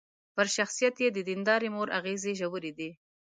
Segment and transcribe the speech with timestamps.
[0.35, 2.89] پر شخصيت يې د ديندارې مور اغېزې ژورې دي.